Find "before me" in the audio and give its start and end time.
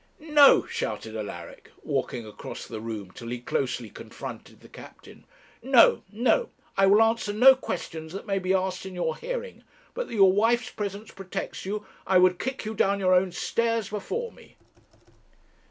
13.89-14.57